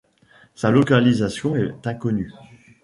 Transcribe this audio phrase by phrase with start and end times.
[0.55, 2.31] Sa localisation est inconnue.